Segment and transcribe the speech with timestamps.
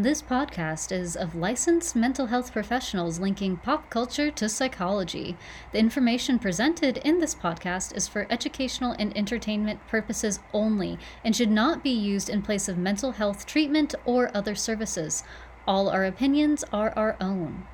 [0.00, 5.36] This podcast is of licensed mental health professionals linking pop culture to psychology.
[5.72, 11.50] The information presented in this podcast is for educational and entertainment purposes only and should
[11.50, 15.24] not be used in place of mental health treatment or other services.
[15.66, 17.66] All our opinions are our own.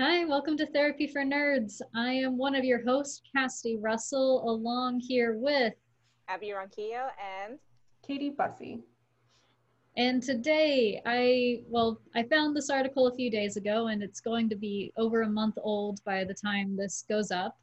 [0.00, 1.80] Hi, welcome to Therapy for Nerds.
[1.94, 5.74] I am one of your hosts, Cassidy Russell, along here with
[6.26, 7.10] Abby Ronquillo
[7.46, 7.60] and
[8.04, 8.82] Katie Bussey.
[9.96, 14.48] And today, I, well, I found this article a few days ago, and it's going
[14.48, 17.58] to be over a month old by the time this goes up.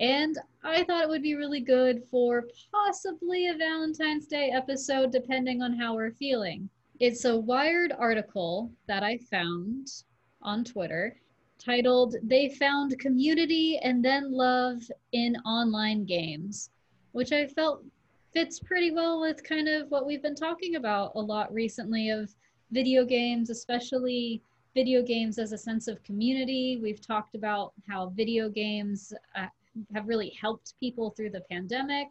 [0.00, 5.62] And I thought it would be really good for possibly a Valentine's Day episode, depending
[5.62, 6.68] on how we're feeling.
[6.98, 9.88] It's a Wired article that I found
[10.42, 11.16] on Twitter
[11.58, 14.82] titled, They Found Community and Then Love
[15.12, 16.70] in Online Games,
[17.12, 17.84] which I felt
[18.34, 22.34] fits pretty well with kind of what we've been talking about a lot recently of
[22.72, 24.42] video games, especially
[24.74, 26.80] video games as a sense of community.
[26.82, 29.46] We've talked about how video games uh,
[29.94, 32.08] have really helped people through the pandemic.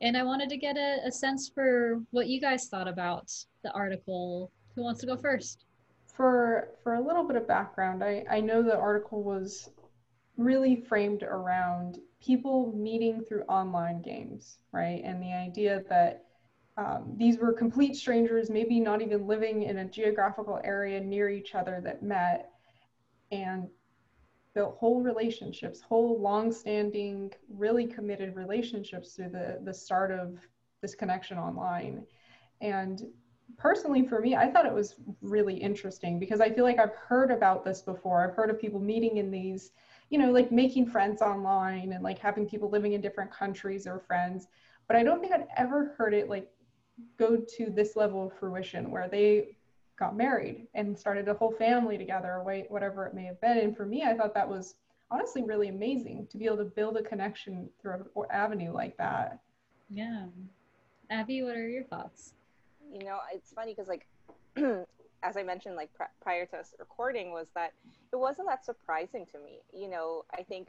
[0.00, 3.30] And I wanted to get a, a sense for what you guys thought about
[3.62, 4.50] the article.
[4.74, 5.64] Who wants to go first?
[6.06, 9.70] For for a little bit of background, I, I know the article was
[10.36, 15.02] really framed around people meeting through online games, right?
[15.04, 16.24] And the idea that
[16.76, 21.54] um, these were complete strangers, maybe not even living in a geographical area near each
[21.54, 22.50] other that met
[23.32, 23.68] and
[24.54, 30.38] built whole relationships, whole long-standing, really committed relationships through the, the start of
[30.80, 32.04] this connection online.
[32.60, 33.02] And
[33.56, 37.30] personally for me, I thought it was really interesting because I feel like I've heard
[37.30, 38.24] about this before.
[38.24, 39.72] I've heard of people meeting in these
[40.10, 44.00] you know, like making friends online and like having people living in different countries or
[44.00, 44.46] friends.
[44.86, 46.48] But I don't think I'd ever heard it like
[47.18, 49.56] go to this level of fruition where they
[49.98, 53.58] got married and started a whole family together or whatever it may have been.
[53.58, 54.76] And for me, I thought that was
[55.10, 59.40] honestly really amazing to be able to build a connection through an avenue like that.
[59.90, 60.26] Yeah.
[61.10, 62.34] Abby, what are your thoughts?
[62.92, 64.06] You know, it's funny because like
[65.22, 67.72] as I mentioned, like pr- prior to us recording, was that
[68.12, 69.60] it wasn't that surprising to me.
[69.72, 70.68] You know, I think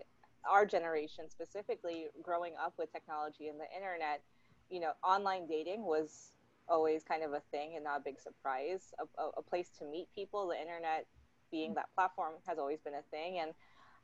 [0.49, 4.21] our generation specifically, growing up with technology and the internet,
[4.69, 6.31] you know, online dating was
[6.67, 8.93] always kind of a thing and not a big surprise.
[8.99, 11.05] A, a, a place to meet people, the internet
[11.51, 13.51] being that platform has always been a thing, and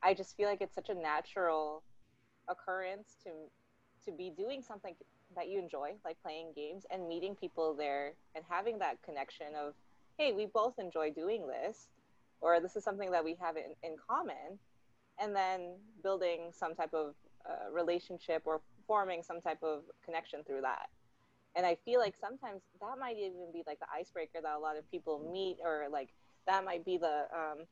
[0.02, 1.82] I just feel like it's such a natural
[2.48, 3.30] occurrence to
[4.04, 4.94] to be doing something
[5.34, 9.74] that you enjoy, like playing games and meeting people there and having that connection of
[10.18, 11.88] hey, we both enjoy doing this,
[12.40, 14.58] or this is something that we have in, in common,
[15.20, 17.14] and then building some type of
[17.48, 20.88] uh, relationship or forming some type of connection through that.
[21.54, 24.76] And I feel like sometimes that might even be like the icebreaker that a lot
[24.76, 26.10] of people meet, or like
[26.46, 27.64] that might be the um,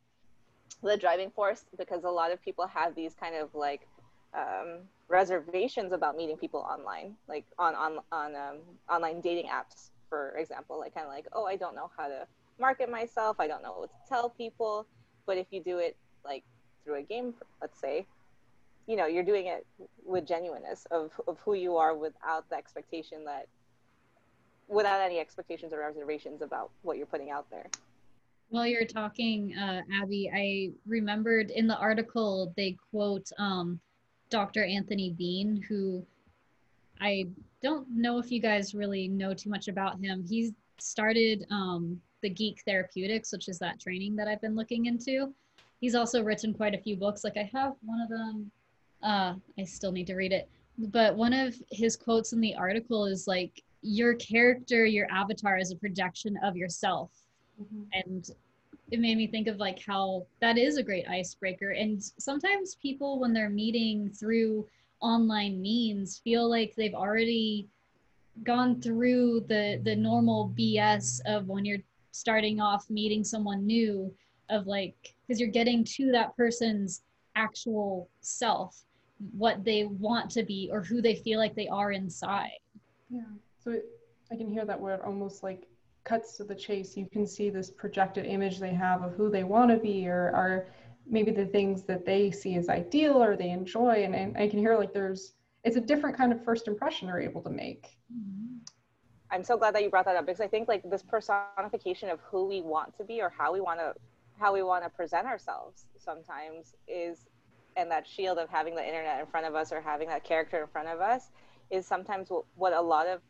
[0.82, 3.86] the driving force because a lot of people have these kind of like
[4.34, 4.78] um,
[5.08, 8.56] reservations about meeting people online, like on on on um,
[8.88, 12.26] online dating apps for example, like kind of like, oh, I don't know how to
[12.58, 13.36] market myself.
[13.38, 14.86] I don't know what to tell people.
[15.26, 16.44] But if you do it like
[16.84, 18.06] through a game, let's say,
[18.86, 19.66] you know, you're doing it
[20.04, 23.46] with genuineness of, of who you are without the expectation that,
[24.68, 27.66] without any expectations or reservations about what you're putting out there.
[28.50, 33.80] While you're talking, uh, Abby, I remembered in the article they quote um,
[34.28, 34.64] Dr.
[34.64, 36.04] Anthony Bean, who
[37.04, 37.26] I
[37.62, 40.24] don't know if you guys really know too much about him.
[40.26, 45.34] He started um, the Geek Therapeutics, which is that training that I've been looking into.
[45.80, 47.22] He's also written quite a few books.
[47.22, 48.50] Like I have one of them.
[49.02, 50.48] Uh, I still need to read it.
[50.78, 55.70] But one of his quotes in the article is like, "Your character, your avatar, is
[55.72, 57.10] a projection of yourself,"
[57.60, 57.82] mm-hmm.
[57.92, 58.30] and
[58.90, 61.70] it made me think of like how that is a great icebreaker.
[61.70, 64.66] And sometimes people, when they're meeting through
[65.04, 67.68] online means feel like they've already
[68.42, 74.12] gone through the the normal BS of when you're starting off meeting someone new
[74.50, 77.02] of like because you're getting to that person's
[77.36, 78.84] actual self
[79.32, 82.58] what they want to be or who they feel like they are inside.
[83.08, 83.22] Yeah.
[83.62, 83.84] So it,
[84.32, 85.66] i can hear that word almost like
[86.04, 86.96] cuts to the chase.
[86.96, 90.30] You can see this projected image they have of who they want to be or
[90.34, 90.66] are
[91.06, 94.58] maybe the things that they see as ideal or they enjoy and, and i can
[94.58, 95.34] hear like there's
[95.64, 97.96] it's a different kind of first impression they're able to make.
[99.30, 102.20] I'm so glad that you brought that up because i think like this personification of
[102.20, 103.94] who we want to be or how we want to
[104.38, 107.26] how we want to present ourselves sometimes is
[107.76, 110.60] and that shield of having the internet in front of us or having that character
[110.62, 111.30] in front of us
[111.70, 113.20] is sometimes what, what a lot of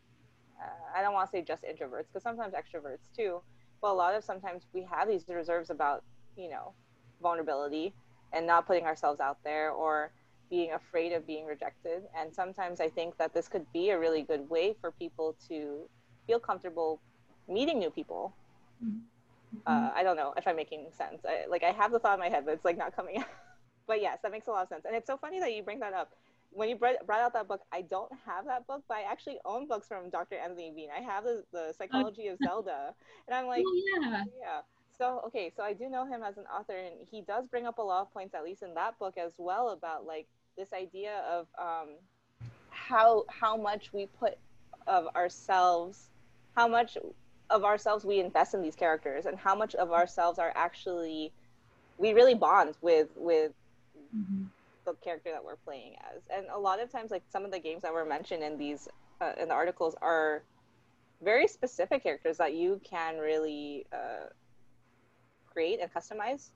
[0.62, 3.40] uh, i don't want to say just introverts because sometimes extroverts too
[3.80, 6.02] but a lot of sometimes we have these reserves about
[6.36, 6.74] you know
[7.22, 7.92] vulnerability
[8.32, 10.10] and not putting ourselves out there or
[10.50, 14.22] being afraid of being rejected and sometimes i think that this could be a really
[14.22, 15.88] good way for people to
[16.26, 17.00] feel comfortable
[17.48, 18.34] meeting new people
[18.84, 18.98] mm-hmm.
[19.66, 22.20] uh, i don't know if i'm making sense I, like i have the thought in
[22.20, 23.28] my head but it's like not coming out
[23.86, 25.80] but yes that makes a lot of sense and it's so funny that you bring
[25.80, 26.12] that up
[26.54, 29.66] when you brought out that book, I don't have that book, but I actually own
[29.66, 30.36] books from Dr.
[30.36, 30.88] Anthony Bean.
[30.96, 32.94] I have the, the Psychology of Zelda.
[33.26, 34.24] And I'm like, oh, yeah.
[34.40, 34.60] yeah.
[34.96, 37.78] So, okay, so I do know him as an author, and he does bring up
[37.78, 40.26] a lot of points, at least in that book as well, about like
[40.56, 41.88] this idea of um,
[42.70, 44.38] how how much we put
[44.86, 46.10] of ourselves,
[46.56, 46.96] how much
[47.50, 51.32] of ourselves we invest in these characters, and how much of ourselves are actually
[51.98, 53.52] we really bond with with
[54.14, 54.44] mm-hmm
[54.84, 56.22] the character that we're playing as.
[56.30, 58.88] And a lot of times, like some of the games that were mentioned in these
[59.20, 60.42] uh, in the articles are
[61.22, 64.26] very specific characters that you can really uh,
[65.54, 66.50] create and customize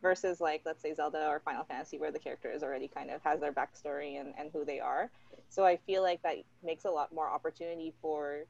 [0.00, 3.22] versus like let's say zelda or final fantasy where the character is already kind of
[3.22, 5.10] has their backstory and, and who they are.
[5.48, 8.44] So i feel like that makes a lot more opportunity for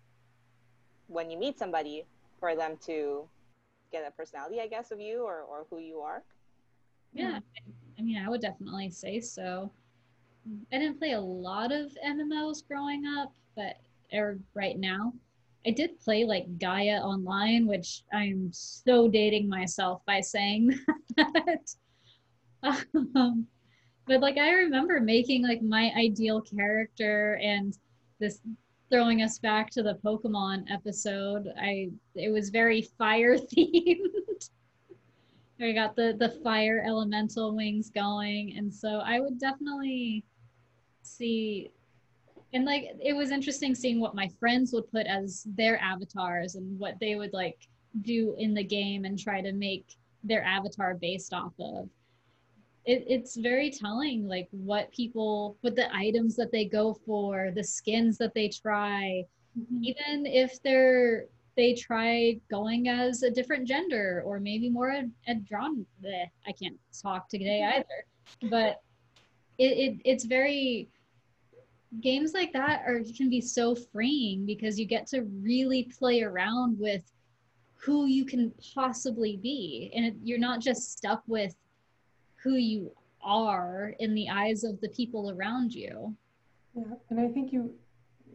[1.07, 2.05] when you meet somebody
[2.41, 3.29] for them to
[3.93, 6.23] get a personality i guess of you or, or who you are.
[7.13, 7.73] Yeah hmm.
[7.99, 9.71] I mean, I would definitely say so.
[10.73, 13.77] I didn't play a lot of MMOs growing up, but
[14.13, 15.13] or right now,
[15.67, 20.79] I did play like Gaia Online, which I'm so dating myself by saying
[21.17, 21.75] that.
[23.15, 23.47] um,
[24.07, 27.77] but like I remember making like my ideal character and
[28.19, 28.41] this
[28.91, 31.49] throwing us back to the Pokemon episode.
[31.59, 34.51] I it was very fire themed.
[35.61, 40.25] I got the the fire elemental wings going, and so I would definitely
[41.03, 41.71] see.
[42.53, 46.79] And like it was interesting seeing what my friends would put as their avatars and
[46.79, 47.69] what they would like
[48.03, 51.89] do in the game and try to make their avatar based off of.
[52.85, 57.63] It, it's very telling like what people what the items that they go for the
[57.63, 59.25] skins that they try
[59.57, 59.85] mm-hmm.
[59.85, 61.27] even if they're
[61.57, 66.53] they try going as a different gender or maybe more a, a drawn bleh, i
[66.61, 68.83] can't talk today either but
[69.59, 70.89] it, it it's very
[72.01, 76.79] games like that are can be so freeing because you get to really play around
[76.79, 77.03] with
[77.75, 79.93] who you can possibly be.
[79.95, 81.55] And you're not just stuck with
[82.43, 82.93] who you
[83.23, 86.17] are in the eyes of the people around you.
[86.75, 87.75] Yeah and i think you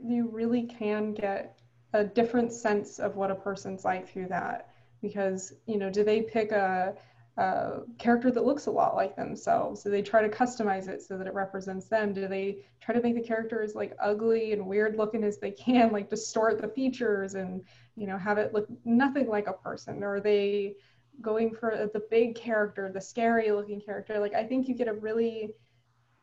[0.03, 1.59] you really can get
[1.93, 4.69] a different sense of what a person's like through that
[5.01, 6.93] because you know do they pick a,
[7.37, 9.83] a, character that looks a lot like themselves.
[9.83, 12.13] Do they try to customize it so that it represents them?
[12.13, 15.51] Do they try to make the character as like ugly and weird looking as they
[15.51, 17.63] can like distort the features and
[17.95, 20.03] you know have it look nothing like a person?
[20.03, 20.75] Or are they
[21.21, 24.19] going for the big character the scary looking character?
[24.19, 25.51] Like i think you get a really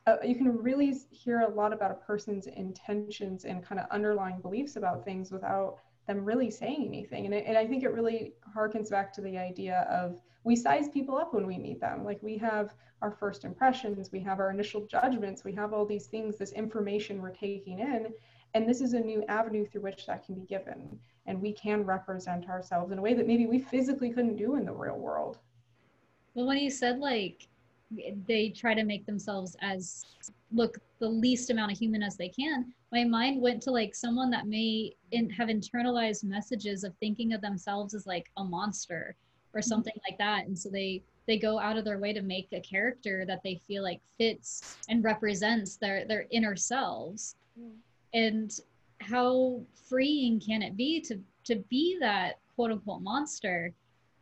[0.06, 4.40] uh, you can really hear a lot about a person's intentions and kind of underlying
[4.40, 7.24] beliefs about things without them really saying anything.
[7.26, 10.88] And, it, and I think it really harkens back to the idea of we size
[10.88, 12.04] people up when we meet them.
[12.04, 16.06] Like we have our first impressions, we have our initial judgments, we have all these
[16.06, 18.12] things, this information we're taking in.
[18.54, 20.98] And this is a new avenue through which that can be given.
[21.26, 24.64] And we can represent ourselves in a way that maybe we physically couldn't do in
[24.64, 25.38] the real world.
[26.34, 27.48] Well, when you said like
[28.26, 30.04] they try to make themselves as
[30.52, 34.30] look the least amount of human as they can my mind went to like someone
[34.30, 39.16] that may in, have internalized messages of thinking of themselves as like a monster
[39.52, 39.68] or mm-hmm.
[39.68, 42.60] something like that and so they they go out of their way to make a
[42.60, 47.72] character that they feel like fits and represents their their inner selves mm.
[48.12, 48.60] and
[49.00, 53.72] how freeing can it be to to be that quote unquote monster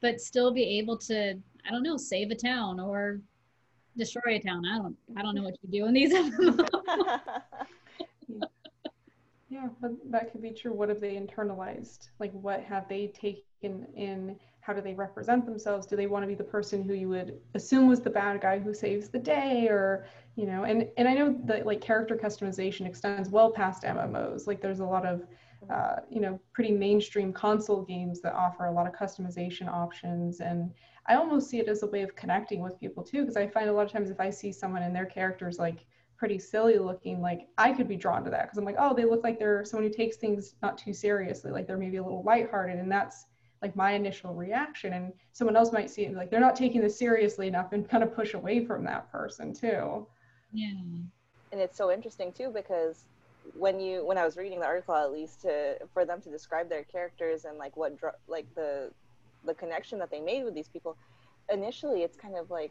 [0.00, 1.34] but still be able to
[1.66, 3.20] i don't know save a town or
[3.96, 4.64] destroy a town.
[4.66, 6.12] I don't I don't know what you do in these
[9.50, 10.72] yeah, but that could be true.
[10.72, 12.08] What have they internalized?
[12.18, 14.36] Like what have they taken in?
[14.62, 15.86] How do they represent themselves?
[15.86, 18.60] Do they want to be the person who you would assume was the bad guy
[18.60, 22.86] who saves the day or you know, and and I know that like character customization
[22.86, 24.46] extends well past MMOs.
[24.46, 25.26] Like there's a lot of
[25.68, 30.72] uh, you know, pretty mainstream console games that offer a lot of customization options and
[31.06, 33.68] I almost see it as a way of connecting with people too, because I find
[33.68, 37.20] a lot of times if I see someone and their characters like pretty silly looking,
[37.20, 39.64] like I could be drawn to that because I'm like, oh, they look like they're
[39.64, 43.26] someone who takes things not too seriously, like they're maybe a little lighthearted, and that's
[43.62, 44.92] like my initial reaction.
[44.92, 48.02] And someone else might see it like they're not taking this seriously enough and kind
[48.02, 50.06] of push away from that person too.
[50.52, 50.68] Yeah.
[51.52, 53.04] And it's so interesting too because
[53.54, 56.68] when you when I was reading the article at least to for them to describe
[56.68, 58.90] their characters and like what like the
[59.44, 60.96] the connection that they made with these people
[61.50, 62.70] initially it's kind of like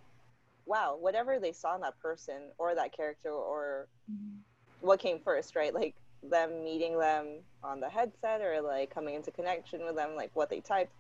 [0.65, 4.38] wow whatever they saw in that person or that character or mm-hmm.
[4.79, 5.95] what came first right like
[6.30, 10.50] them meeting them on the headset or like coming into connection with them like what
[10.50, 10.92] they typed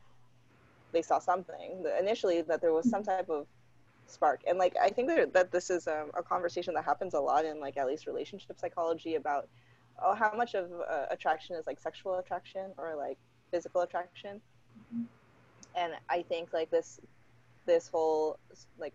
[0.91, 1.85] they saw something.
[1.99, 3.47] Initially that there was some type of
[4.07, 4.41] spark.
[4.47, 7.45] And like i think that, that this is um, a conversation that happens a lot
[7.45, 9.47] in like at least relationship psychology about
[10.03, 13.17] oh how much of uh, attraction is like sexual attraction or like
[13.51, 14.41] physical attraction.
[14.93, 15.03] Mm-hmm.
[15.75, 16.99] and i think like this
[17.65, 18.37] this whole
[18.79, 18.93] like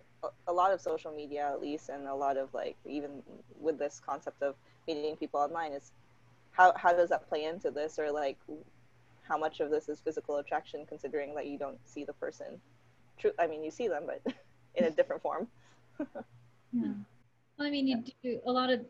[0.49, 3.23] a lot of social media at least and a lot of like even
[3.61, 4.55] with this concept of
[4.87, 5.93] meeting people online is
[6.57, 8.39] how how does that play into this or like
[9.23, 12.61] how much of this is physical attraction considering that you don't see the person?
[13.19, 14.35] True i mean you see them but
[14.75, 15.49] in a different form.
[16.73, 16.83] Yeah.
[16.83, 16.93] Hmm.
[17.57, 18.81] Well, i mean you do a lot of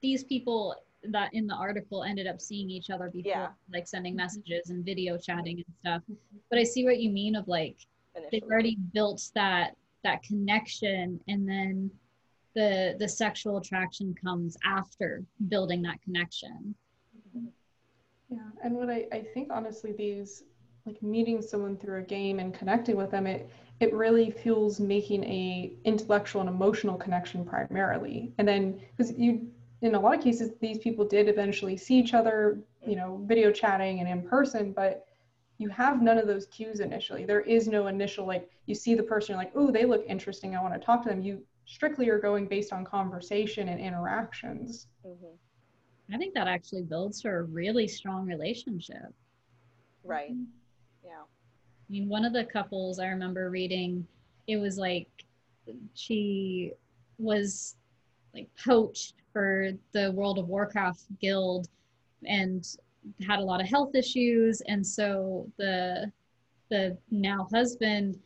[0.00, 3.48] these people that in the article ended up seeing each other before yeah.
[3.72, 4.22] like sending mm-hmm.
[4.22, 5.22] messages and video mm-hmm.
[5.22, 6.02] chatting and stuff.
[6.02, 6.38] Mm-hmm.
[6.50, 7.76] But i see what you mean of like
[8.16, 8.40] Initially.
[8.40, 11.90] they've already built that that connection and then
[12.54, 16.74] the the sexual attraction comes after building that connection
[18.28, 20.42] yeah, and what I, I think honestly these
[20.84, 25.22] like meeting someone through a game and connecting with them, it it really fuels making
[25.24, 28.32] a intellectual and emotional connection primarily.
[28.38, 29.48] And then because you
[29.82, 33.52] in a lot of cases these people did eventually see each other, you know, video
[33.52, 35.06] chatting and in person, but
[35.58, 37.24] you have none of those cues initially.
[37.24, 40.54] There is no initial like you see the person, you're like, oh, they look interesting.
[40.56, 41.22] I want to talk to them.
[41.22, 44.86] You strictly are going based on conversation and interactions.
[45.04, 45.34] Mm-hmm.
[46.12, 49.12] I think that actually builds for a really strong relationship.
[50.04, 50.32] Right.
[50.32, 50.44] Mm-hmm.
[51.04, 51.22] Yeah.
[51.22, 54.06] I mean, one of the couples I remember reading,
[54.46, 55.08] it was like
[55.94, 56.72] she
[57.18, 57.76] was
[58.34, 61.68] like poached for the World of Warcraft guild
[62.24, 62.66] and
[63.26, 66.10] had a lot of health issues and so the
[66.70, 68.18] the now husband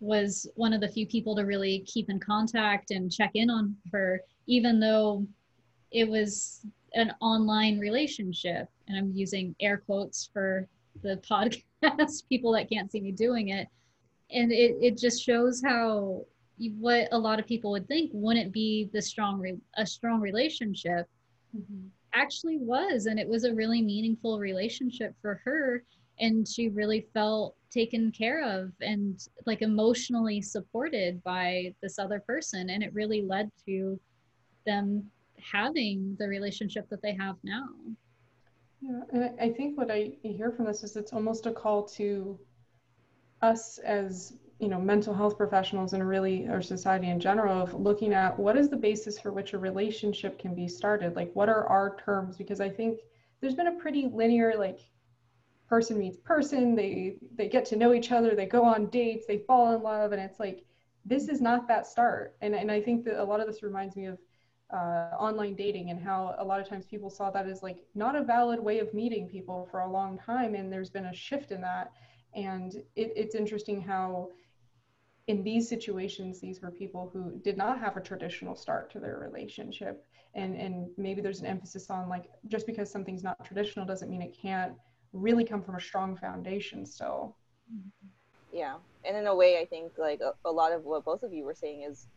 [0.00, 3.76] was one of the few people to really keep in contact and check in on
[3.92, 5.26] her even though
[5.90, 6.64] it was
[6.94, 10.66] an online relationship and i'm using air quotes for
[11.02, 13.68] the podcast people that can't see me doing it
[14.30, 16.24] and it, it just shows how
[16.78, 21.08] what a lot of people would think wouldn't be the strong re- a strong relationship
[21.56, 21.86] mm-hmm.
[22.14, 25.84] actually was and it was a really meaningful relationship for her
[26.20, 32.70] and she really felt taken care of and like emotionally supported by this other person
[32.70, 33.98] and it really led to
[34.66, 35.04] them
[35.40, 37.68] having the relationship that they have now.
[38.80, 42.38] Yeah, and I think what I hear from this is it's almost a call to
[43.42, 48.12] us as you know mental health professionals and really our society in general of looking
[48.12, 51.16] at what is the basis for which a relationship can be started?
[51.16, 52.36] Like what are our terms?
[52.36, 53.00] Because i think
[53.40, 54.80] there's been a pretty linear like
[55.68, 59.38] person meets person they they get to know each other they go on dates they
[59.38, 60.64] fall in love and it's like
[61.04, 62.36] this is not that start.
[62.40, 64.18] And and i think that a lot of this reminds me of
[64.70, 68.14] uh, online dating and how a lot of times people saw that as like not
[68.14, 71.52] a valid way of meeting people for a long time and there's been a shift
[71.52, 71.92] in that.
[72.34, 74.28] And it, it's interesting how
[75.26, 79.18] in these situations these were people who did not have a traditional start to their
[79.18, 80.04] relationship.
[80.34, 84.20] And and maybe there's an emphasis on like just because something's not traditional doesn't mean
[84.20, 84.74] it can't
[85.14, 87.36] really come from a strong foundation still.
[88.52, 88.76] Yeah.
[89.04, 91.44] And in a way i think like a, a lot of what both of you
[91.44, 92.08] were saying is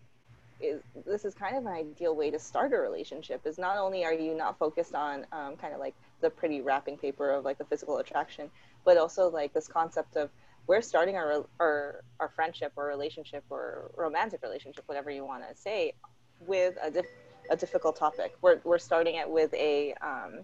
[0.61, 4.03] is this is kind of an ideal way to start a relationship is not only
[4.03, 7.57] are you not focused on um, kind of like the pretty wrapping paper of like
[7.57, 8.49] the physical attraction
[8.85, 10.29] but also like this concept of
[10.67, 15.55] we're starting our our, our friendship or relationship or romantic relationship whatever you want to
[15.55, 15.93] say
[16.39, 17.05] with a, dif-
[17.49, 20.39] a difficult topic we're, we're starting it with a um,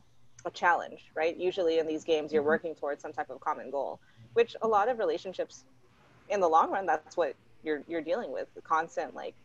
[0.46, 2.50] a challenge right usually in these games you're mm-hmm.
[2.50, 4.00] working towards some type of common goal
[4.34, 5.66] which a lot of relationships
[6.30, 9.36] in the long run that's what you're you're dealing with the constant like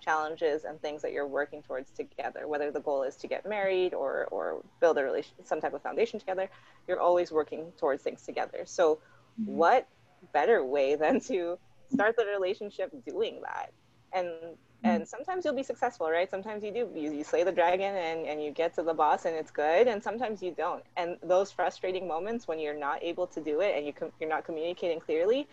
[0.00, 3.94] challenges and things that you're working towards together whether the goal is to get married
[3.94, 6.48] or or build a relation some type of foundation together
[6.86, 8.96] you're always working towards things together so
[9.40, 9.52] mm-hmm.
[9.52, 9.88] what
[10.32, 11.58] better way than to
[11.92, 13.72] start the relationship doing that
[14.12, 14.86] and mm-hmm.
[14.86, 18.26] and sometimes you'll be successful right sometimes you do you, you slay the dragon and,
[18.26, 21.50] and you get to the boss and it's good and sometimes you don't and those
[21.50, 25.00] frustrating moments when you're not able to do it and you com- you're not communicating
[25.00, 25.48] clearly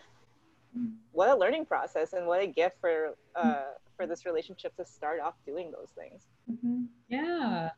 [0.77, 0.93] mm-hmm.
[1.11, 3.63] what a learning process and what a gift for uh,
[3.95, 6.27] for this relationship to start off doing those things.
[6.51, 6.83] Mm-hmm.
[7.09, 7.69] Yeah.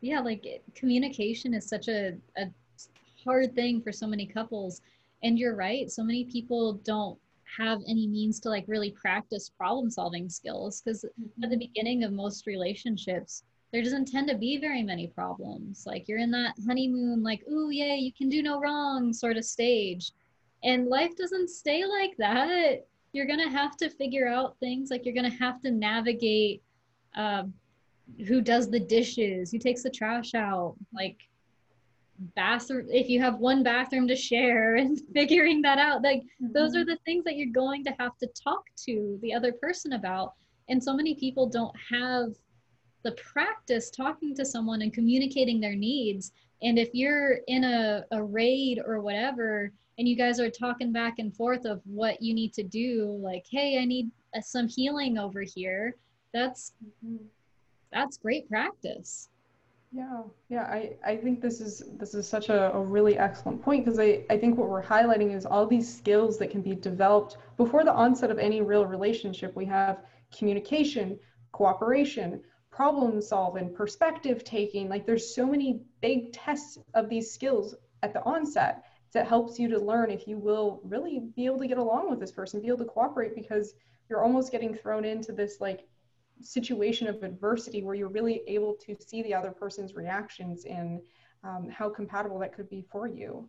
[0.00, 2.46] Yeah, like communication is such a, a
[3.22, 4.80] hard thing for so many couples.
[5.22, 7.18] And you're right, so many people don't
[7.58, 11.44] have any means to like really practice problem solving skills because mm-hmm.
[11.44, 15.84] at the beginning of most relationships, there doesn't tend to be very many problems.
[15.86, 19.44] Like you're in that honeymoon, like, oh, yay, you can do no wrong sort of
[19.44, 20.12] stage.
[20.64, 22.86] And life doesn't stay like that.
[23.12, 26.62] You're going to have to figure out things like you're going to have to navigate
[27.14, 27.52] um,
[28.26, 31.16] who does the dishes, who takes the trash out, like
[32.36, 36.52] bathroom if you have one bathroom to share and figuring that out like mm-hmm.
[36.52, 39.94] those are the things that you're going to have to talk to the other person
[39.94, 40.34] about
[40.68, 42.28] and so many people don't have
[43.02, 48.22] the practice talking to someone and communicating their needs and if you're in a, a
[48.22, 52.52] raid or whatever and you guys are talking back and forth of what you need
[52.52, 55.96] to do like hey i need uh, some healing over here
[56.32, 56.72] that's
[57.04, 57.16] mm-hmm.
[57.92, 59.28] that's great practice
[59.92, 63.84] yeah yeah i i think this is this is such a, a really excellent point
[63.84, 67.38] because i i think what we're highlighting is all these skills that can be developed
[67.56, 70.04] before the onset of any real relationship we have
[70.36, 71.18] communication
[71.52, 72.40] cooperation
[72.70, 78.22] problem solving perspective taking like there's so many big tests of these skills at the
[78.24, 82.08] onset that helps you to learn if you will really be able to get along
[82.08, 83.74] with this person be able to cooperate because
[84.08, 85.86] you're almost getting thrown into this like
[86.42, 91.00] situation of adversity where you're really able to see the other person's reactions and
[91.44, 93.48] um, how compatible that could be for you.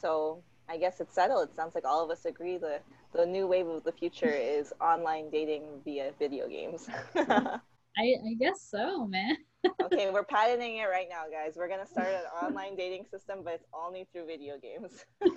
[0.00, 1.48] So I guess it's settled.
[1.48, 2.80] It sounds like all of us agree the
[3.12, 6.88] the new wave of the future is online dating via video games.
[7.16, 7.58] I,
[7.98, 9.36] I guess so, man.
[9.84, 11.54] Okay, we're patenting it right now, guys.
[11.56, 15.04] We're gonna start an online dating system, but it's only through video games.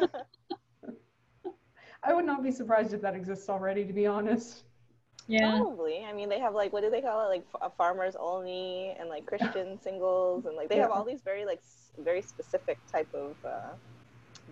[2.04, 4.64] I would not be surprised if that exists already, to be honest.
[5.28, 5.64] Yeah.
[5.64, 6.04] Probably.
[6.06, 7.30] I mean, they have like what do they call it?
[7.30, 10.82] Like f- farmers only and like Christian singles and like they yeah.
[10.82, 13.74] have all these very like s- very specific type of uh,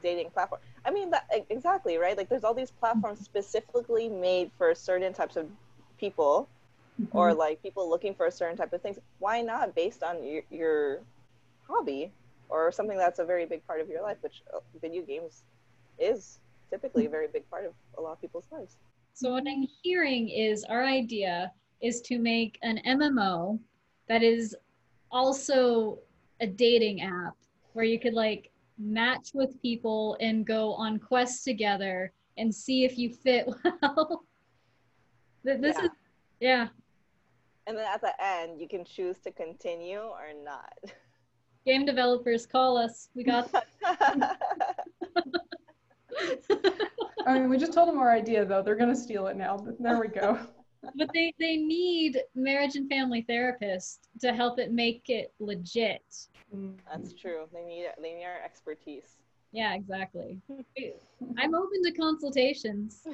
[0.01, 0.62] dating platform.
[0.86, 2.18] I mean, that exactly right.
[2.18, 5.48] Like there's all these platforms specifically made for certain types of
[6.00, 6.50] people,
[7.01, 7.17] mm-hmm.
[7.17, 9.00] or like people looking for a certain type of things.
[9.20, 11.00] Why not based on your, your
[11.67, 12.12] hobby
[12.50, 15.43] or something that's a very big part of your life, which uh, video games
[16.00, 16.39] is
[16.70, 18.77] typically a very big part of a lot of people's lives.
[19.13, 23.60] So what I'm hearing is our idea is to make an MMO
[24.08, 24.56] that is
[25.12, 25.99] also
[26.39, 27.36] a dating app
[27.73, 32.97] where you could like match with people and go on quests together and see if
[32.97, 33.47] you fit
[33.82, 34.23] well.
[35.43, 35.84] this yeah.
[35.84, 35.89] is
[36.39, 36.67] yeah.
[37.67, 40.74] And then at the end you can choose to continue or not.
[41.65, 43.10] Game developers call us.
[43.13, 43.50] We got
[47.26, 48.62] I mean, we just told them our idea, though.
[48.62, 49.65] They're going to steal it now.
[49.80, 50.39] There we go.
[50.95, 56.28] but they, they need marriage and family therapists to help it make it legit.
[56.52, 57.19] That's mm.
[57.19, 57.45] true.
[57.54, 59.17] They need they need our expertise.
[59.54, 60.39] Yeah, exactly.
[61.38, 63.08] I'm open to consultations.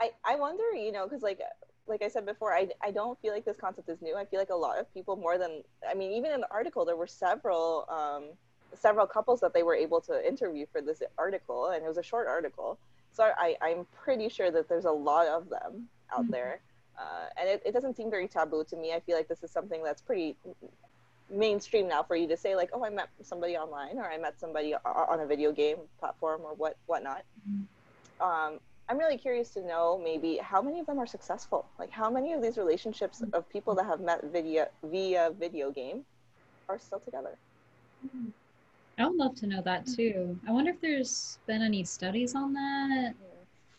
[0.00, 1.40] I, I wonder, you know, because like
[1.86, 4.16] like I said before, I, I don't feel like this concept is new.
[4.16, 6.84] I feel like a lot of people more than I mean, even in the article,
[6.84, 8.24] there were several um,
[8.74, 12.02] several couples that they were able to interview for this article, and it was a
[12.02, 12.78] short article.
[13.12, 16.32] So I, I'm pretty sure that there's a lot of them out mm-hmm.
[16.32, 16.60] there,
[16.98, 18.92] uh, and it, it doesn't seem very taboo to me.
[18.92, 20.36] I feel like this is something that's pretty
[21.30, 24.40] mainstream now for you to say like, oh, I met somebody online, or I met
[24.40, 27.22] somebody on a video game platform, or what whatnot.
[27.48, 28.22] Mm-hmm.
[28.24, 31.66] Um, I'm really curious to know maybe how many of them are successful.
[31.78, 33.34] Like how many of these relationships mm-hmm.
[33.34, 36.04] of people that have met via via video game
[36.68, 37.36] are still together.
[38.06, 38.28] Mm-hmm.
[38.98, 40.38] I would love to know that too.
[40.46, 43.14] I wonder if there's been any studies on that.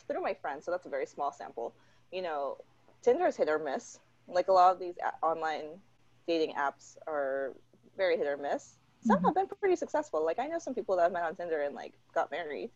[0.07, 1.73] Through my friends, so that's a very small sample.
[2.11, 2.57] You know,
[3.01, 3.99] Tinder is hit or miss.
[4.27, 5.79] Like a lot of these online
[6.27, 7.53] dating apps are
[7.95, 8.75] very hit or miss.
[9.05, 9.25] Some mm-hmm.
[9.25, 10.25] have been pretty successful.
[10.25, 12.71] Like I know some people that I've met on Tinder and like got married.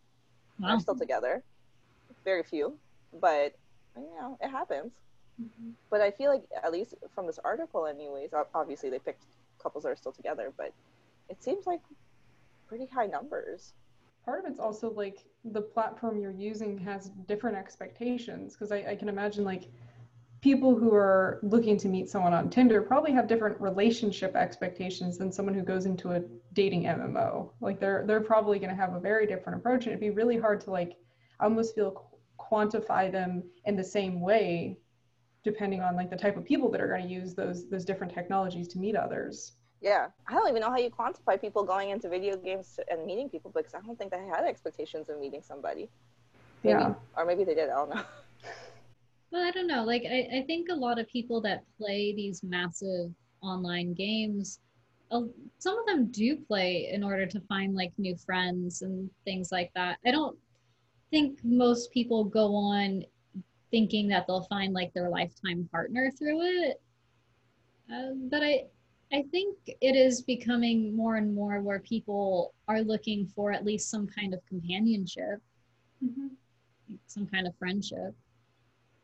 [0.60, 0.76] Wow.
[0.76, 1.42] Are still together.
[2.30, 2.78] Very few,
[3.20, 3.56] but
[3.98, 4.92] you know it happens.
[5.42, 5.72] Mm-hmm.
[5.90, 9.24] But I feel like at least from this article, anyways, obviously they picked
[9.58, 10.72] couples that are still together, but
[11.28, 11.82] it seems like
[12.68, 13.74] pretty high numbers.
[14.24, 18.96] Part of it's also like the platform you're using has different expectations because I, I
[18.96, 19.64] can imagine like
[20.42, 25.32] people who are looking to meet someone on Tinder probably have different relationship expectations than
[25.32, 26.22] someone who goes into a
[26.54, 27.50] dating MMO.
[27.60, 30.38] Like they're they're probably going to have a very different approach, and it'd be really
[30.38, 30.96] hard to like
[31.40, 32.09] I almost feel
[32.50, 34.78] quantify them in the same way,
[35.44, 38.14] depending on like the type of people that are going to use those those different
[38.14, 39.54] technologies to meet others.
[39.82, 43.30] Yeah, I don't even know how you quantify people going into video games and meeting
[43.30, 45.90] people because I don't think they had expectations of meeting somebody.
[46.64, 46.94] Maybe, yeah.
[47.16, 47.70] Or maybe they did.
[47.70, 48.04] I don't know.
[49.32, 49.84] Well, I don't know.
[49.84, 53.12] Like, I, I think a lot of people that play these massive
[53.44, 54.60] online games,
[55.12, 55.22] uh,
[55.60, 59.72] some of them do play in order to find like new friends and things like
[59.76, 60.00] that.
[60.06, 60.36] I don't
[61.12, 63.04] think most people go on
[63.72, 66.82] thinking that they'll find like their lifetime partner through it.
[67.92, 68.66] Uh, but I,
[69.12, 73.90] I think it is becoming more and more where people are looking for at least
[73.90, 75.40] some kind of companionship,
[76.04, 76.28] Mm-hmm.
[77.08, 78.16] some kind of friendship.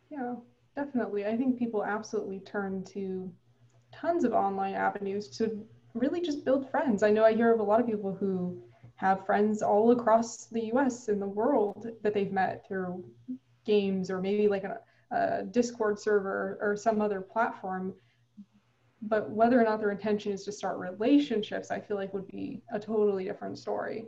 [0.10, 0.36] Yeah,
[0.76, 1.26] definitely.
[1.26, 3.32] I think people absolutely turn to
[3.92, 7.04] tons of online avenues to really just build friends.
[7.04, 8.62] I know I hear of a lot of people who
[8.98, 13.04] have friends all across the US and the world that they've met through
[13.66, 14.80] games or maybe like a,
[15.12, 17.94] a Discord server or some other platform.
[19.02, 22.62] But whether or not their intention is to start relationships, I feel like would be
[22.72, 24.06] a totally different story.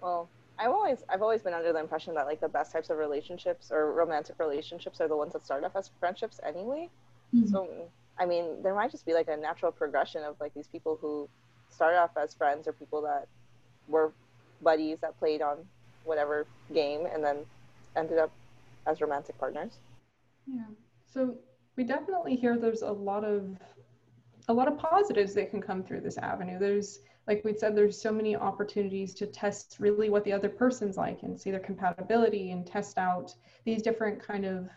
[0.00, 2.98] Well, I've always I've always been under the impression that like the best types of
[2.98, 6.88] relationships or romantic relationships are the ones that start off as friendships anyway.
[7.32, 7.48] Mhm.
[7.48, 10.98] So I mean, there might just be like a natural progression of like these people
[11.00, 11.28] who
[11.68, 13.26] start off as friends or people that
[13.88, 14.12] were
[14.62, 15.58] buddies that played on
[16.04, 17.38] whatever game and then
[17.96, 18.30] ended up
[18.86, 19.72] as romantic partners.
[20.46, 20.64] Yeah.
[21.06, 21.36] So
[21.76, 23.56] we definitely hear there's a lot of
[24.48, 26.58] a lot of positives that can come through this avenue.
[26.58, 30.96] There's like we said, there's so many opportunities to test really what the other person's
[30.96, 34.68] like and see their compatibility and test out these different kind of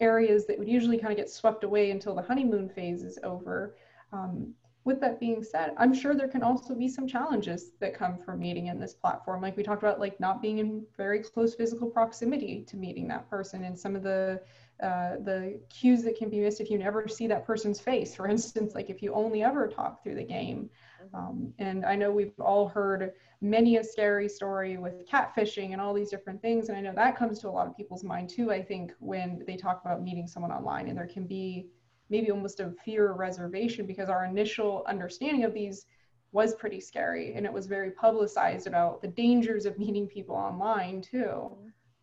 [0.00, 3.76] areas that would usually kind of get swept away until the honeymoon phase is over.
[4.12, 8.18] Um, with that being said, I'm sure there can also be some challenges that come
[8.18, 9.40] from meeting in this platform.
[9.40, 13.30] Like we talked about, like not being in very close physical proximity to meeting that
[13.30, 14.40] person and some of the
[14.82, 18.16] uh, the cues that can be missed if you never see that person's face.
[18.16, 20.68] For instance, like if you only ever talk through the game.
[21.14, 25.94] Um, and I know we've all heard many a scary story with catfishing and all
[25.94, 26.68] these different things.
[26.68, 29.44] And I know that comes to a lot of people's mind too, I think, when
[29.46, 30.88] they talk about meeting someone online.
[30.88, 31.68] And there can be
[32.12, 35.86] maybe almost a fear or reservation because our initial understanding of these
[36.30, 41.00] was pretty scary and it was very publicized about the dangers of meeting people online
[41.00, 41.50] too.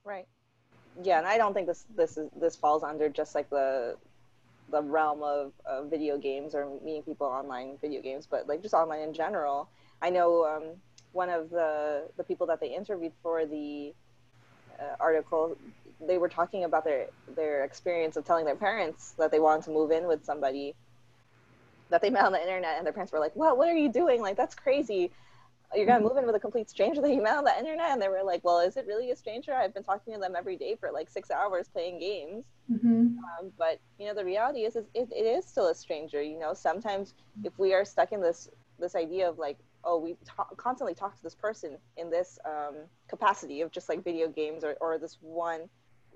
[0.04, 0.28] Right.
[1.04, 3.96] Yeah, and I don't think this this is this falls under just like the
[4.72, 8.74] the realm of, of video games or meeting people online video games, but like just
[8.74, 9.70] online in general.
[10.02, 10.64] I know um,
[11.12, 13.94] one of the the people that they interviewed for the
[14.80, 15.56] uh, article,
[16.06, 19.72] they were talking about their their experience of telling their parents that they wanted to
[19.72, 20.76] move in with somebody
[21.90, 23.58] that they met on the internet, and their parents were like, "What?
[23.58, 24.22] What are you doing?
[24.22, 25.12] Like that's crazy."
[25.76, 28.02] You're gonna move in with a complete stranger that you met on the internet, and
[28.02, 29.54] they were like, "Well, is it really a stranger?
[29.54, 33.18] I've been talking to them every day for like six hours playing games." Mm-hmm.
[33.18, 36.24] Um, but you know, the reality is, is it, it is still a stranger.
[36.24, 40.16] You know, sometimes if we are stuck in this this idea of like, oh, we
[40.26, 42.76] ta- constantly talk to this person in this um,
[43.08, 45.70] capacity of just like video games or, or this one,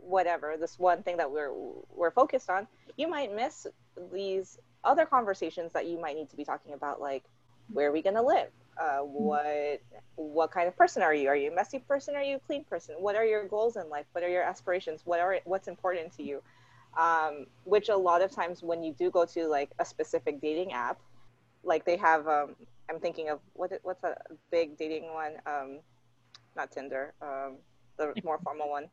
[0.03, 1.51] whatever, this one thing that we're
[1.93, 3.67] we're focused on, you might miss
[4.11, 7.23] these other conversations that you might need to be talking about, like
[7.71, 8.49] where are we gonna live?
[8.77, 9.81] Uh, what
[10.15, 11.27] what kind of person are you?
[11.29, 12.15] Are you a messy person?
[12.15, 12.95] Are you a clean person?
[12.99, 14.05] What are your goals in life?
[14.11, 15.01] What are your aspirations?
[15.05, 16.41] What are what's important to you?
[16.97, 20.73] Um, which a lot of times when you do go to like a specific dating
[20.73, 20.99] app,
[21.63, 22.55] like they have, um,
[22.89, 24.15] I'm thinking of what what's a
[24.51, 25.33] big dating one?
[25.45, 25.79] Um,
[26.55, 27.57] not Tinder, um,
[27.97, 28.89] the more formal one.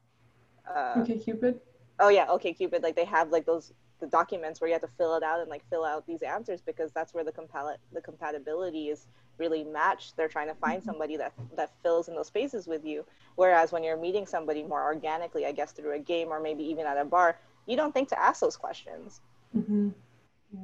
[0.68, 1.59] Uh, OkCupid.
[2.01, 5.14] oh yeah OkCupid like they have like those the documents where you have to fill
[5.16, 8.88] it out and like fill out these answers because that's where the compal- the compatibility
[8.88, 9.07] is
[9.38, 13.05] really matched they're trying to find somebody that that fills in those spaces with you
[13.37, 16.87] whereas when you're meeting somebody more organically i guess through a game or maybe even
[16.87, 19.20] at a bar you don't think to ask those questions
[19.57, 19.88] Mm-hmm.
[20.53, 20.61] Yeah.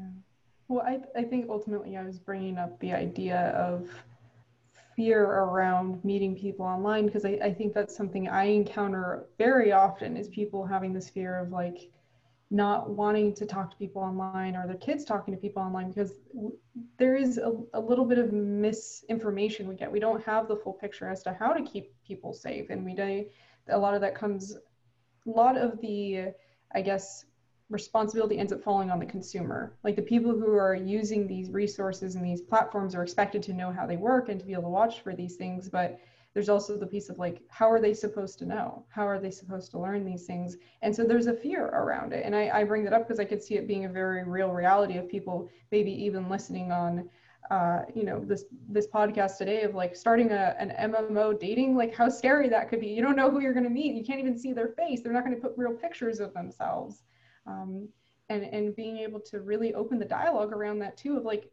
[0.69, 3.89] Well, I, I think ultimately I was bringing up the idea of
[4.97, 10.17] fear around meeting people online because I, I think that's something I encounter very often
[10.17, 11.91] is people having this fear of like
[12.51, 16.13] not wanting to talk to people online or their kids talking to people online because
[16.99, 19.91] there is a, a little bit of misinformation we get.
[19.91, 22.71] We don't have the full picture as to how to keep people safe.
[22.71, 23.25] And we do,
[23.69, 26.29] a lot of that comes, a lot of the,
[26.73, 27.25] I guess,
[27.69, 29.77] responsibility ends up falling on the consumer.
[29.83, 33.73] Like the people who are using these resources and these platforms are expected to know
[33.73, 35.69] how they work and to be able to watch for these things.
[35.69, 35.99] But
[36.33, 38.85] there's also the piece of like, how are they supposed to know?
[38.89, 40.57] How are they supposed to learn these things?
[40.83, 42.25] And so there's a fear around it.
[42.25, 44.51] And I, I bring that up because I could see it being a very real
[44.51, 47.09] reality of people maybe even listening on
[47.51, 51.95] uh, you know this this podcast today of like starting a, an MMO dating like
[51.95, 54.19] how scary that could be you don't know who you're going to meet you can't
[54.19, 57.05] even see their face they're not going to put real pictures of themselves
[57.47, 57.89] um,
[58.29, 61.51] and and being able to really open the dialogue around that too of like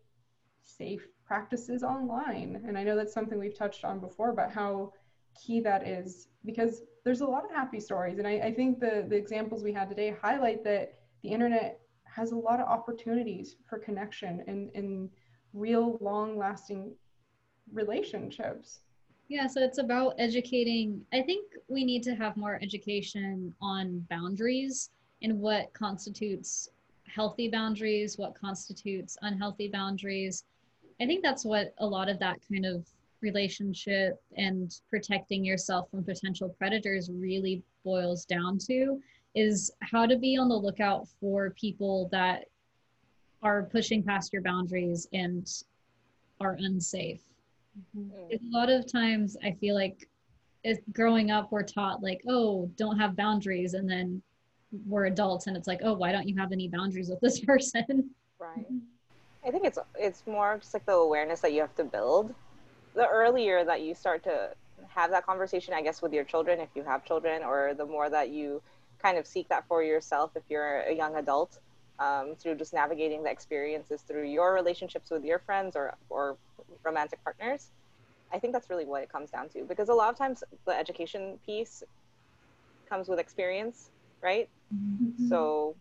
[0.64, 2.64] safe practices online.
[2.68, 4.94] And i know that's something we've touched on before about how
[5.40, 8.18] key that is because there's a lot of happy stories.
[8.18, 12.32] And i, I think the the examples we had today highlight that the internet has
[12.32, 15.10] a lot of opportunities for connection and and
[15.54, 16.96] real long lasting
[17.72, 18.80] relationships.
[19.30, 21.02] Yeah, so it's about educating.
[21.14, 24.90] I think we need to have more education on boundaries
[25.24, 26.70] and what constitutes
[27.08, 30.44] healthy boundaries, what constitutes unhealthy boundaries.
[31.02, 32.86] I think that's what a lot of that kind of
[33.22, 39.02] relationship and protecting yourself from potential predators really boils down to
[39.34, 42.46] is how to be on the lookout for people that
[43.42, 45.64] are pushing past your boundaries and
[46.40, 47.22] are unsafe.
[47.98, 48.34] Mm-hmm.
[48.34, 50.08] A lot of times I feel like
[50.92, 54.22] growing up we're taught like, oh, don't have boundaries and then
[54.88, 58.10] we're adults and it's like, oh, why don't you have any boundaries with this person?
[58.40, 58.68] Right.
[59.46, 62.34] I think it's it's more just like the awareness that you have to build.
[62.96, 64.52] The earlier that you start to
[64.88, 68.10] have that conversation, I guess, with your children, if you have children, or the more
[68.10, 68.62] that you
[69.02, 71.60] kind of seek that for yourself if you're a young adult,
[72.00, 76.38] um, through just navigating the experiences through your relationships with your friends or, or
[76.84, 77.70] romantic partners.
[78.32, 80.76] I think that's really what it comes down to because a lot of times the
[80.78, 81.84] education piece
[82.90, 83.90] comes with experience,
[84.22, 84.50] right?
[84.74, 85.28] Mm-hmm.
[85.28, 85.76] So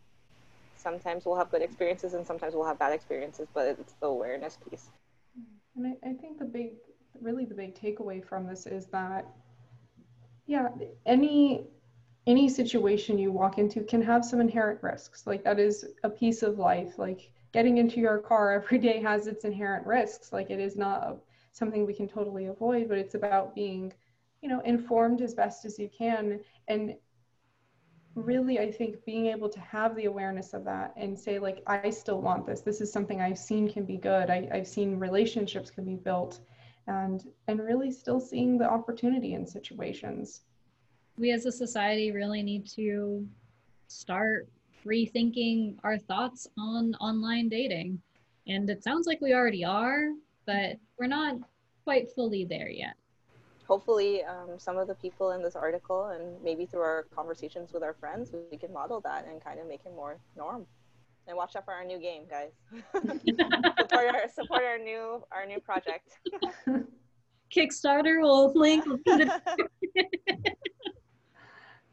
[0.77, 4.59] sometimes we'll have good experiences and sometimes we'll have bad experiences, but it's the awareness
[4.69, 4.91] piece.
[5.77, 6.73] And I, I think the big,
[7.21, 9.27] really the big takeaway from this is that,
[10.47, 10.69] yeah,
[11.07, 11.67] any
[12.27, 15.27] any situation you walk into can have some inherent risks.
[15.27, 16.99] Like that is a piece of life.
[16.99, 20.33] Like getting into your car every day has its inherent risks.
[20.33, 21.17] Like it is not a,
[21.51, 23.93] something we can totally avoid, but it's about being,
[24.41, 26.95] you know, informed as best as you can and
[28.15, 31.89] really i think being able to have the awareness of that and say like i
[31.89, 32.61] still want this.
[32.61, 34.31] This is something i've seen can be good.
[34.31, 36.41] I, i've seen relationships can be built
[36.87, 40.43] and and really still seeing the opportunity in situations.
[41.17, 43.27] We as a society really need to
[43.89, 44.49] start
[44.85, 48.01] rethinking our thoughts on online dating.
[48.49, 50.09] And it sounds like we already are
[50.45, 51.37] but we're not
[51.85, 52.95] quite fully there yet
[53.73, 57.83] hopefully um, some of the people in this article and maybe through our conversations with
[57.83, 60.67] our friends we can model that and kind of make it more norm.
[61.27, 62.51] And watch out for our new game guys.
[62.93, 66.09] Support, our, support our new our new project.
[67.55, 68.85] Kickstarter will link.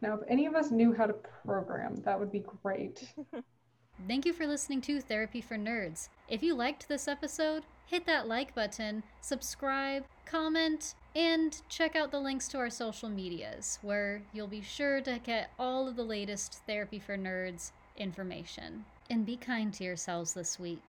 [0.02, 1.16] Now if any of us knew how to
[1.46, 3.14] program that would be great
[4.08, 6.08] Thank you for listening to Therapy for Nerds.
[6.30, 12.20] If you liked this episode, hit that like button, subscribe, comment, and check out the
[12.20, 16.62] links to our social medias, where you'll be sure to get all of the latest
[16.66, 18.86] Therapy for Nerds information.
[19.10, 20.78] And be kind to yourselves this week.